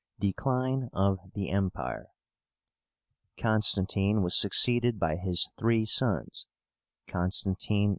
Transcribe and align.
DECLINE 0.19 0.89
OF 0.93 1.19
THE 1.35 1.51
EMPIRE. 1.51 2.07
Constantine 3.39 4.23
was 4.23 4.35
succeeded 4.35 4.97
by 4.99 5.15
his 5.15 5.51
three 5.59 5.85
sons, 5.85 6.47
CONSTANTINE 7.05 7.89
II. 7.89 7.89